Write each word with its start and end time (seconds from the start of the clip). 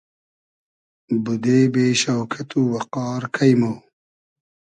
بودې 1.23 1.59
بې 1.73 1.85
شۆکئت 2.01 2.49
و 2.55 2.59
وئقار 2.71 3.21
کݷ 3.35 3.51
مۉ 3.59 3.77